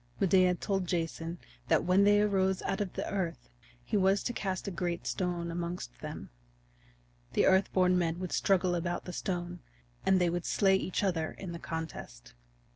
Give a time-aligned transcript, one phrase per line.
[0.19, 3.51] Medea told Jason that when they arose out of the earth
[3.85, 6.31] he was to cast a great stone amongst them.
[7.33, 9.59] The Earth born Men would struggle about the stone,
[10.03, 12.33] and they would slay each other in the contest.